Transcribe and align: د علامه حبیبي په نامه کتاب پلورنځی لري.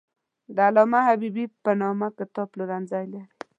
د 0.55 0.57
علامه 0.67 0.99
حبیبي 1.07 1.45
په 1.63 1.71
نامه 1.81 2.07
کتاب 2.17 2.47
پلورنځی 2.51 3.05
لري. 3.11 3.25